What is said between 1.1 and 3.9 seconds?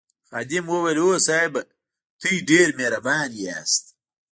صاحبه تاسي ډېر مهربان یاست.